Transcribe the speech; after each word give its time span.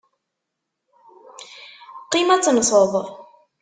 Qqim 2.03 2.29
ad 2.35 2.41
tenseḍ. 2.43 2.93